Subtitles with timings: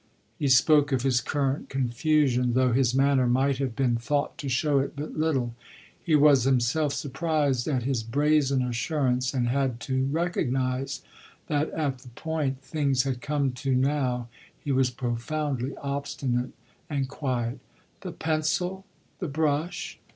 [0.39, 4.79] He spoke of his current confusion, though his manner might have been thought to show
[4.79, 5.53] it but little.
[6.03, 11.03] He was himself surprised at his brazen assurance and had to recognise
[11.45, 14.27] that at the point things had come to now
[14.59, 16.53] he was profoundly obstinate
[16.89, 17.59] and quiet.
[17.99, 18.85] "The pencil
[19.19, 19.99] the brush?